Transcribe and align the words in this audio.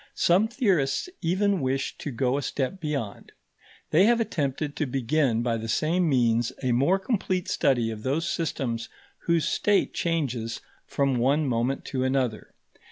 Some 0.15 0.47
theorists 0.47 1.09
even 1.21 1.61
wish 1.61 1.95
to 1.99 2.09
go 2.09 2.35
a 2.35 2.41
step 2.41 2.79
beyond. 2.81 3.33
They 3.91 4.05
have 4.05 4.19
attempted 4.19 4.75
to 4.77 4.87
begin 4.87 5.43
by 5.43 5.57
the 5.57 5.67
same 5.67 6.09
means 6.09 6.51
a 6.63 6.71
more 6.71 6.97
complete 6.97 7.47
study 7.47 7.91
of 7.91 8.01
those 8.01 8.27
systems 8.27 8.89
whose 9.27 9.47
state 9.47 9.93
changes 9.93 10.59
from 10.87 11.17
one 11.19 11.45
moment 11.45 11.85
to 11.85 12.03
another. 12.03 12.55